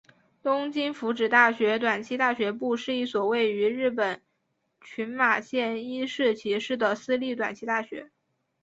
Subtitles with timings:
[0.41, 4.23] 东京福祉大学短期大学部是一所位于日本
[4.83, 8.09] 群马县伊势崎市的私立短期大学。